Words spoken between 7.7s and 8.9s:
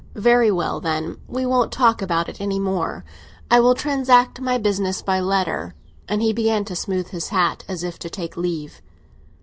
if to take leave.